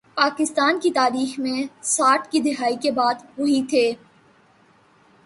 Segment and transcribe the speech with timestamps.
[0.15, 3.91] پاکستان کی تاریخ میں ساٹھ کی دہائی کے بعد، وہی تھے۔